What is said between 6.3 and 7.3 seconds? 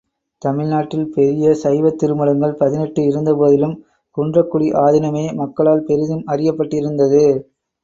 அறியப்பட்டிருந்தது.